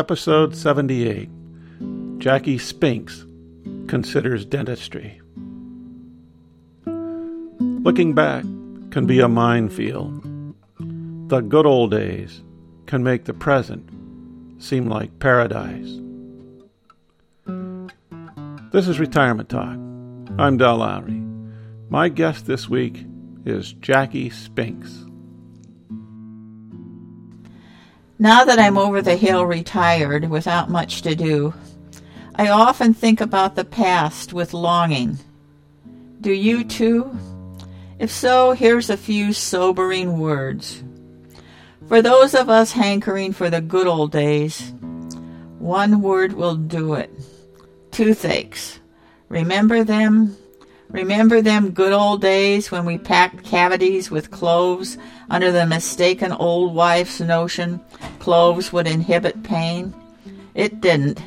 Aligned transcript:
Episode 0.00 0.56
78 0.56 1.28
Jackie 2.16 2.56
Spinks 2.56 3.26
Considers 3.86 4.46
Dentistry. 4.46 5.20
Looking 6.86 8.14
back 8.14 8.44
can 8.92 9.04
be 9.04 9.20
a 9.20 9.28
minefield. 9.28 10.24
The 11.28 11.42
good 11.42 11.66
old 11.66 11.90
days 11.90 12.42
can 12.86 13.02
make 13.02 13.26
the 13.26 13.34
present 13.34 13.90
seem 14.58 14.88
like 14.88 15.18
paradise. 15.18 16.00
This 18.72 18.88
is 18.88 18.98
Retirement 18.98 19.50
Talk. 19.50 19.76
I'm 20.38 20.56
Del 20.56 20.78
Lowry. 20.78 21.20
My 21.90 22.08
guest 22.08 22.46
this 22.46 22.70
week 22.70 23.04
is 23.44 23.74
Jackie 23.74 24.30
Spinks. 24.30 25.04
Now 28.20 28.44
that 28.44 28.58
I'm 28.58 28.76
over 28.76 29.00
the 29.00 29.16
hill 29.16 29.46
retired 29.46 30.28
without 30.28 30.68
much 30.68 31.00
to 31.02 31.14
do, 31.14 31.54
I 32.34 32.48
often 32.50 32.92
think 32.92 33.18
about 33.18 33.56
the 33.56 33.64
past 33.64 34.34
with 34.34 34.52
longing. 34.52 35.18
Do 36.20 36.30
you 36.30 36.62
too? 36.62 37.16
If 37.98 38.10
so, 38.10 38.52
here's 38.52 38.90
a 38.90 38.98
few 38.98 39.32
sobering 39.32 40.18
words. 40.18 40.84
For 41.88 42.02
those 42.02 42.34
of 42.34 42.50
us 42.50 42.72
hankering 42.72 43.32
for 43.32 43.48
the 43.48 43.62
good 43.62 43.86
old 43.86 44.12
days, 44.12 44.74
one 45.58 46.02
word 46.02 46.34
will 46.34 46.56
do 46.56 46.92
it 46.92 47.10
toothaches. 47.90 48.80
Remember 49.30 49.82
them? 49.82 50.36
Remember 50.90 51.40
them 51.40 51.70
good 51.70 51.92
old 51.92 52.20
days 52.20 52.70
when 52.70 52.84
we 52.84 52.98
packed 52.98 53.44
cavities 53.44 54.10
with 54.10 54.32
cloves 54.32 54.98
under 55.30 55.52
the 55.52 55.64
mistaken 55.64 56.32
old 56.32 56.74
wife's 56.74 57.20
notion 57.20 57.80
cloves 58.20 58.72
would 58.72 58.86
inhibit 58.86 59.42
pain? 59.42 59.92
It 60.54 60.80
didn't. 60.80 61.20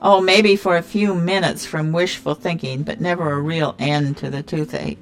Oh, 0.00 0.22
maybe 0.22 0.56
for 0.56 0.76
a 0.76 0.82
few 0.82 1.14
minutes 1.14 1.66
from 1.66 1.92
wishful 1.92 2.34
thinking, 2.34 2.82
but 2.82 3.00
never 3.00 3.32
a 3.32 3.40
real 3.40 3.74
end 3.78 4.16
to 4.18 4.30
the 4.30 4.42
toothache. 4.42 4.98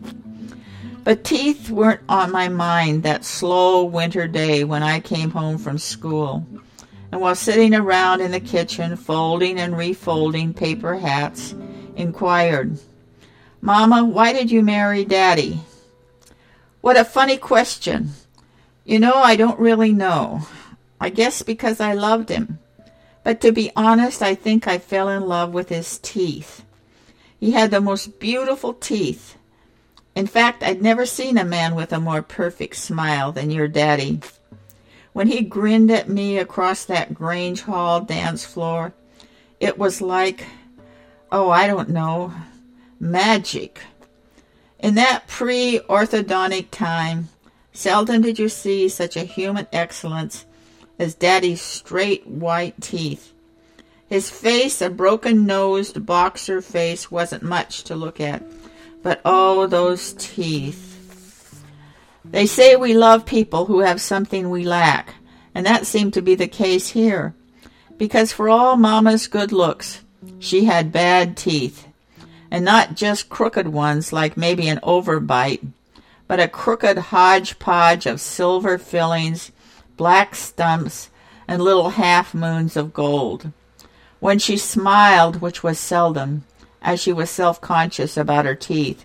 But 1.05 1.25
teeth 1.25 1.71
weren't 1.71 2.01
on 2.09 2.33
my 2.33 2.49
mind 2.49 3.05
that 3.05 3.25
slow 3.25 3.85
winter 3.85 4.27
day 4.27 4.65
when 4.65 4.83
I 4.83 5.01
came 5.01 5.31
home 5.31 5.57
from 5.57 5.79
school. 5.79 6.45
And 7.13 7.21
while 7.21 7.35
sitting 7.35 7.75
around 7.75 8.21
in 8.21 8.33
the 8.33 8.41
kitchen, 8.41 8.97
folding 8.97 9.59
and 9.59 9.75
refolding 9.75 10.55
paper 10.55 10.97
hats, 10.97 11.55
inquired, 11.97 12.79
Mama, 13.61 14.05
why 14.05 14.33
did 14.33 14.51
you 14.51 14.63
marry 14.63 15.05
Daddy? 15.05 15.61
What 16.81 16.99
a 16.99 17.05
funny 17.05 17.37
question. 17.37 18.11
You 18.85 18.99
know, 18.99 19.15
I 19.15 19.37
don't 19.37 19.59
really 19.59 19.93
know. 19.93 20.43
I 21.01 21.11
guess 21.11 21.43
because 21.43 21.81
I 21.81 21.93
loved 21.93 22.29
him. 22.29 22.59
But 23.23 23.41
to 23.43 23.53
be 23.53 23.71
honest, 23.77 24.23
I 24.23 24.35
think 24.35 24.67
I 24.67 24.79
fell 24.79 25.09
in 25.09 25.27
love 25.27 25.53
with 25.53 25.69
his 25.69 25.99
teeth. 25.99 26.65
He 27.39 27.53
had 27.53 27.71
the 27.71 27.81
most 27.81 28.19
beautiful 28.19 28.73
teeth. 28.73 29.37
In 30.15 30.27
fact, 30.27 30.63
I'd 30.63 30.83
never 30.83 31.07
seen 31.07 31.39
a 31.39 31.45
man 31.45 31.75
with 31.75 31.93
a 31.93 32.01
more 32.01 32.23
perfect 32.23 32.77
smile 32.77 33.31
than 33.31 33.51
your 33.51 33.69
daddy. 33.69 34.21
When 35.13 35.29
he 35.29 35.43
grinned 35.43 35.91
at 35.91 36.09
me 36.09 36.39
across 36.39 36.85
that 36.85 37.15
Grange 37.15 37.63
Hall 37.63 38.01
dance 38.01 38.45
floor, 38.45 38.93
it 39.61 39.79
was 39.79 40.01
like, 40.01 40.47
oh, 41.31 41.51
I 41.51 41.67
don't 41.67 41.91
know, 41.91 42.33
magic. 42.99 43.81
In 44.79 44.95
that 44.95 45.27
pre 45.27 45.81
orthodontic 45.89 46.71
time, 46.71 47.29
seldom 47.73 48.23
did 48.23 48.39
you 48.39 48.49
see 48.49 48.89
such 48.89 49.17
a 49.17 49.21
human 49.21 49.67
excellence 49.73 50.45
as 50.99 51.15
Daddy's 51.15 51.61
straight 51.61 52.27
white 52.27 52.81
teeth. 52.81 53.33
His 54.09 54.31
face, 54.31 54.81
a 54.81 54.89
broken 54.89 55.47
nosed 55.47 56.07
boxer 56.07 56.61
face, 56.61 57.11
wasn't 57.11 57.43
much 57.43 57.85
to 57.85 57.95
look 57.95 58.21
at. 58.21 58.43
But 59.03 59.21
oh, 59.25 59.67
those 59.67 60.15
teeth. 60.15 61.65
They 62.25 62.47
say 62.47 62.77
we 62.77 62.95
love 62.95 63.27
people 63.27 63.67
who 63.67 63.81
have 63.81 64.01
something 64.01 64.51
we 64.51 64.65
lack, 64.65 65.15
and 65.55 65.65
that 65.67 65.87
seemed 65.87 66.15
to 66.15 66.23
be 66.23 66.35
the 66.35 66.49
case 66.49 66.91
here. 66.91 67.35
Because 67.97 68.33
for 68.33 68.49
all 68.49 68.77
Mama's 68.77 69.27
good 69.27 69.53
looks, 69.53 70.03
she 70.39 70.65
had 70.65 70.93
bad 70.93 71.37
teeth 71.37 71.89
and 72.51 72.65
not 72.65 72.95
just 72.95 73.29
crooked 73.29 73.69
ones 73.69 74.13
like 74.13 74.37
maybe 74.37 74.69
an 74.69 74.81
overbite, 74.83 75.67
but 76.27 76.41
a 76.41 76.49
crooked 76.49 76.99
hodgepodge 76.99 78.07
of 78.07 78.21
silver 78.21 78.79
fillings, 78.79 79.53
black 79.99 80.35
stumps, 80.35 81.11
and 81.47 81.63
little 81.63 81.91
half 81.91 82.33
moons 82.33 82.75
of 82.79 82.95
gold. 82.95 83.53
When 84.21 84.39
she 84.39 84.57
smiled, 84.57 85.43
which 85.43 85.63
was 85.63 85.79
seldom, 85.79 86.45
as 86.81 87.01
she 87.01 87.13
was 87.13 87.29
self 87.29 87.61
conscious 87.61 88.17
about 88.17 88.47
her 88.47 88.55
teeth, 88.55 89.05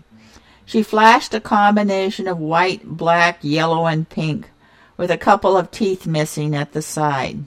she 0.66 0.82
flashed 0.82 1.34
a 1.34 1.42
combination 1.42 2.28
of 2.28 2.40
white, 2.40 2.86
black, 2.86 3.40
yellow, 3.42 3.86
and 3.86 4.08
pink, 4.08 4.50
with 4.96 5.12
a 5.12 5.18
couple 5.18 5.58
of 5.58 5.72
teeth 5.72 6.08
missing 6.08 6.56
at 6.56 6.72
the 6.72 6.82
side. 6.82 7.46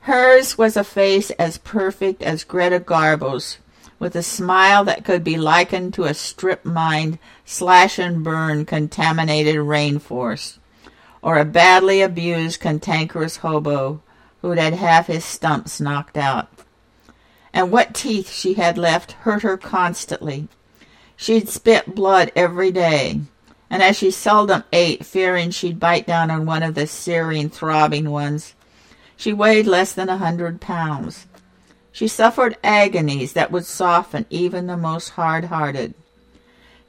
Hers 0.00 0.56
was 0.56 0.76
a 0.76 0.84
face 0.84 1.30
as 1.32 1.58
perfect 1.58 2.22
as 2.22 2.44
Greta 2.44 2.78
Garbo's, 2.78 3.58
with 3.98 4.14
a 4.14 4.22
smile 4.22 4.84
that 4.84 5.04
could 5.04 5.24
be 5.24 5.36
likened 5.36 5.94
to 5.94 6.04
a 6.04 6.14
strip-mined, 6.14 7.18
slash-and-burn 7.44 8.64
contaminated 8.66 9.56
rainforest, 9.56 10.58
or 11.26 11.38
a 11.38 11.44
badly 11.44 12.02
abused 12.02 12.60
cantankerous 12.60 13.38
hobo 13.38 14.00
who'd 14.42 14.58
had 14.58 14.74
half 14.74 15.08
his 15.08 15.24
stumps 15.24 15.80
knocked 15.80 16.16
out. 16.16 16.48
And 17.52 17.72
what 17.72 17.96
teeth 17.96 18.30
she 18.30 18.54
had 18.54 18.78
left 18.78 19.10
hurt 19.10 19.42
her 19.42 19.56
constantly. 19.56 20.46
She'd 21.16 21.48
spit 21.48 21.96
blood 21.96 22.30
every 22.36 22.70
day, 22.70 23.22
and 23.68 23.82
as 23.82 23.98
she 23.98 24.12
seldom 24.12 24.62
ate, 24.72 25.04
fearing 25.04 25.50
she'd 25.50 25.80
bite 25.80 26.06
down 26.06 26.30
on 26.30 26.46
one 26.46 26.62
of 26.62 26.76
the 26.76 26.86
searing, 26.86 27.50
throbbing 27.50 28.08
ones, 28.08 28.54
she 29.16 29.32
weighed 29.32 29.66
less 29.66 29.92
than 29.92 30.08
a 30.08 30.18
hundred 30.18 30.60
pounds. 30.60 31.26
She 31.90 32.06
suffered 32.06 32.56
agonies 32.62 33.32
that 33.32 33.50
would 33.50 33.66
soften 33.66 34.26
even 34.30 34.68
the 34.68 34.76
most 34.76 35.08
hard-hearted. 35.08 35.92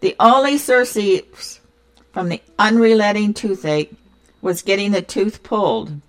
The 0.02 0.16
only 0.20 0.60
surcease 0.60 1.60
from 2.12 2.30
the 2.30 2.44
unrelenting 2.60 3.34
toothache 3.34 3.96
was 4.42 4.62
getting 4.62 4.92
the 4.92 5.02
tooth 5.02 5.44
pulled, 5.44 6.00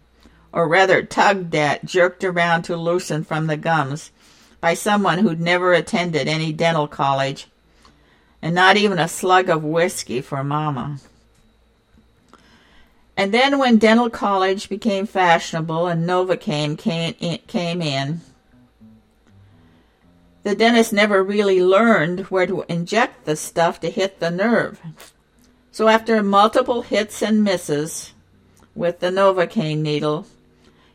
or 0.53 0.69
rather 0.69 1.03
tugged 1.03 1.55
at, 1.55 1.84
jerked 1.84 2.25
around 2.25 2.62
to 2.62 2.77
loosen 2.77 3.25
from 3.25 3.47
the 3.47 3.56
gums, 3.56 4.11
by 4.61 4.75
someone 4.75 5.19
who'd 5.19 5.41
never 5.41 5.72
attended 5.72 6.28
any 6.28 6.53
dental 6.53 6.88
college, 6.88 7.47
and 8.43 8.55
not 8.55 8.77
even 8.77 8.99
a 8.99 9.09
slug 9.09 9.49
of 9.49 9.65
whiskey 9.65 10.21
for 10.21 10.43
Mama. 10.44 10.99
And 13.17 13.34
then 13.34 13.59
when 13.59 13.78
dental 13.78 14.11
college 14.11 14.69
became 14.69 15.06
fashionable 15.06 15.88
and 15.88 16.09
Novocaine 16.09 16.78
came 16.78 17.15
in, 17.19 17.38
came 17.47 17.83
in 17.83 18.21
the 20.49 20.55
dentist 20.55 20.94
never 20.94 21.22
really 21.22 21.62
learned 21.62 22.21
where 22.27 22.47
to 22.47 22.65
inject 22.71 23.27
the 23.27 23.37
stuff 23.37 23.81
to 23.81 23.91
hit 23.91 24.19
the 24.19 24.31
nerve. 24.31 24.81
So 25.72 25.88
after 25.88 26.22
multiple 26.22 26.81
hits 26.81 27.22
and 27.22 27.44
misses 27.44 28.15
with 28.78 29.00
the 29.00 29.09
Novocaine 29.09 29.78
needle, 29.78 30.25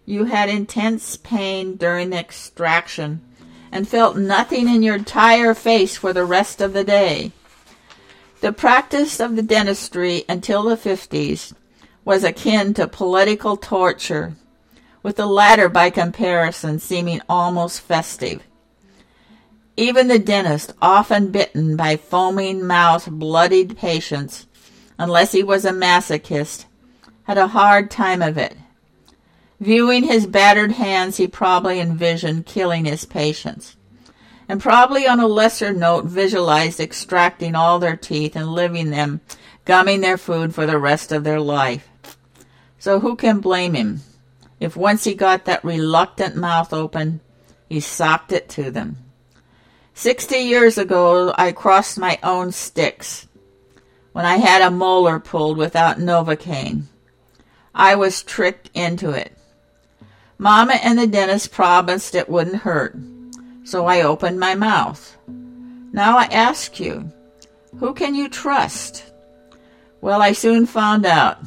you 0.05 0.23
had 0.23 0.47
intense 0.47 1.17
pain 1.17 1.75
during 1.75 2.09
the 2.09 2.17
extraction 2.17 3.19
and 3.73 3.88
felt 3.88 4.16
nothing 4.16 4.69
in 4.69 4.81
your 4.81 4.95
entire 4.95 5.53
face 5.53 5.97
for 5.97 6.13
the 6.13 6.23
rest 6.23 6.61
of 6.61 6.72
the 6.72 6.85
day. 6.85 7.33
The 8.39 8.53
practice 8.53 9.19
of 9.19 9.35
the 9.35 9.41
dentistry 9.41 10.23
until 10.29 10.63
the 10.63 10.77
50s 10.77 11.53
was 12.05 12.23
akin 12.23 12.73
to 12.75 12.88
political 12.88 13.57
torture, 13.57 14.35
with 15.02 15.17
the 15.17 15.25
latter 15.25 15.67
by 15.67 15.90
comparison 15.90 16.79
seeming 16.79 17.22
almost 17.28 17.81
festive. 17.81 18.43
Even 19.75 20.08
the 20.08 20.19
dentist, 20.19 20.73
often 20.81 21.31
bitten 21.31 21.75
by 21.75 21.97
foaming 21.97 22.66
mouthed, 22.66 23.11
bloodied 23.19 23.75
patients, 23.75 24.47
unless 24.97 25.34
he 25.34 25.43
was 25.43 25.66
a 25.66 25.72
masochist, 25.72 26.66
had 27.23 27.37
a 27.37 27.47
hard 27.47 27.90
time 27.90 28.22
of 28.22 28.37
it. 28.37 28.55
Viewing 29.59 30.03
his 30.03 30.28
battered 30.28 30.73
hands, 30.73 31.17
he 31.17 31.28
probably 31.28 31.79
envisioned 31.79 32.46
killing 32.46 32.85
his 32.85 33.05
patients, 33.05 33.78
and 34.49 34.59
probably 34.61 35.08
on 35.08 35.20
a 35.20 35.28
lesser 35.28 35.72
note 35.72 36.05
visualized 36.05 36.79
extracting 36.79 37.55
all 37.55 37.79
their 37.79 37.96
teeth 37.96 38.35
and 38.35 38.52
leaving 38.52 38.90
them 38.90 39.22
gumming 39.66 40.02
their 40.02 40.17
food 40.17 40.53
for 40.53 40.66
the 40.66 40.78
rest 40.78 41.11
of 41.14 41.23
their 41.23 41.40
life. 41.40 41.87
So 42.78 42.99
who 42.99 43.16
can 43.16 43.40
blame 43.40 43.73
him? 43.73 44.02
If 44.59 44.75
once 44.75 45.05
he 45.05 45.14
got 45.14 45.46
that 45.46 45.64
reluctant 45.64 46.35
mouth 46.35 46.73
open, 46.73 47.22
he 47.70 47.79
socked 47.79 48.34
it 48.34 48.49
to 48.49 48.72
them. 48.72 48.97
Sixty 49.93 50.40
years 50.40 50.78
ago, 50.78 51.34
I 51.37 51.52
crossed 51.53 51.97
my 51.97 52.20
own 52.23 52.52
Styx 52.52 53.28
when 54.11 54.25
I 54.25 54.37
had 54.37 54.61
a 54.61 54.72
molar 54.72 55.20
pulled 55.20 55.58
without 55.58 55.97
Novocaine. 55.97 56.84
I 57.73 57.96
was 57.96 58.23
tricked 58.23 58.70
into 58.73 59.09
it. 59.11 59.31
Mama 60.37 60.73
and 60.73 60.99
the 60.99 61.08
dentist 61.08 61.52
promised 61.52 62.16
it 62.16 62.29
wouldn't 62.29 62.58
hurt, 62.58 62.96
so 63.64 63.85
I 63.85 64.02
opened 64.02 64.40
my 64.40 64.55
mouth. 64.55 65.17
Now 65.28 66.17
I 66.17 66.25
ask 66.25 66.79
you, 66.79 67.11
who 67.79 67.93
can 67.93 68.16
you 68.16 68.29
trust? 68.29 69.11
Well, 70.02 70.22
I 70.22 70.34
soon 70.34 70.66
found 70.66 71.05
out. 71.05 71.37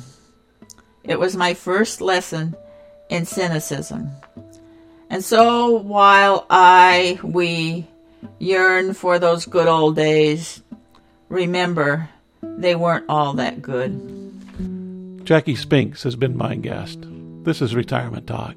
It 1.05 1.21
was 1.21 1.37
my 1.37 1.55
first 1.55 2.01
lesson 2.01 2.57
in 3.09 3.27
cynicism. 3.27 4.11
And 5.11 5.25
so 5.25 5.71
while 5.71 6.47
I, 6.51 7.21
we, 7.23 7.87
yearn 8.39 8.95
for 8.95 9.19
those 9.19 9.47
good 9.47 9.69
old 9.69 9.97
days, 9.97 10.63
remember 11.29 12.09
they 12.43 12.75
weren't 12.75 13.07
all 13.09 13.35
that 13.35 13.63
good. 13.63 14.26
Jackie 15.27 15.57
Spinks 15.57 16.05
has 16.05 16.15
been 16.15 16.37
my 16.37 16.55
guest. 16.55 17.05
This 17.43 17.61
is 17.61 17.75
Retirement 17.75 18.29
Talk. 18.29 18.55